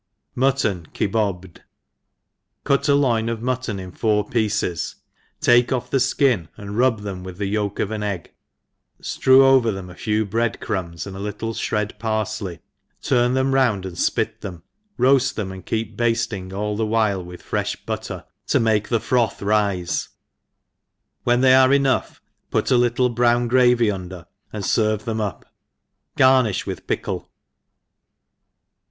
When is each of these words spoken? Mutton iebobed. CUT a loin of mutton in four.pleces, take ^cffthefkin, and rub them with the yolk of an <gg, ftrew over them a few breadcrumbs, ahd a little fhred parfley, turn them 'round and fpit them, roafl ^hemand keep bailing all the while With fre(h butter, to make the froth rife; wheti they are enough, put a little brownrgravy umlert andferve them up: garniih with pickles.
Mutton 0.33 0.87
iebobed. 0.95 1.57
CUT 2.63 2.87
a 2.89 2.95
loin 2.95 3.29
of 3.29 3.43
mutton 3.43 3.79
in 3.79 3.91
four.pleces, 3.91 4.95
take 5.39 5.67
^cffthefkin, 5.67 6.47
and 6.57 6.75
rub 6.75 7.01
them 7.01 7.23
with 7.23 7.37
the 7.37 7.45
yolk 7.45 7.77
of 7.79 7.91
an 7.91 8.01
<gg, 8.01 8.29
ftrew 8.99 9.41
over 9.43 9.69
them 9.71 9.91
a 9.91 9.95
few 9.95 10.25
breadcrumbs, 10.25 11.03
ahd 11.03 11.13
a 11.15 11.19
little 11.19 11.53
fhred 11.53 11.99
parfley, 11.99 12.57
turn 12.99 13.35
them 13.35 13.53
'round 13.53 13.85
and 13.85 13.95
fpit 13.95 14.39
them, 14.39 14.63
roafl 14.97 15.35
^hemand 15.35 15.65
keep 15.67 15.95
bailing 15.95 16.51
all 16.51 16.75
the 16.75 16.83
while 16.87 17.23
With 17.23 17.43
fre(h 17.43 17.85
butter, 17.85 18.25
to 18.47 18.59
make 18.59 18.89
the 18.89 18.99
froth 18.99 19.39
rife; 19.39 20.07
wheti 21.27 21.41
they 21.41 21.53
are 21.53 21.71
enough, 21.71 22.23
put 22.49 22.71
a 22.71 22.75
little 22.75 23.11
brownrgravy 23.13 23.93
umlert 23.93 24.25
andferve 24.51 25.03
them 25.03 25.21
up: 25.21 25.45
garniih 26.17 26.65
with 26.65 26.87
pickles. 26.87 27.27